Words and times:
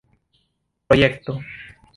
projekto 0.89 1.33